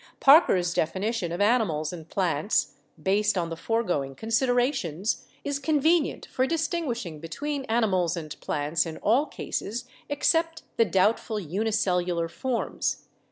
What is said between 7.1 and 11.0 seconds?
between animals and plants in all cases except the